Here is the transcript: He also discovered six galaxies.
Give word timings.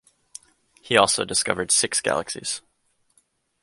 He 0.81 0.97
also 0.97 1.25
discovered 1.25 1.69
six 1.69 2.01
galaxies. 2.01 2.63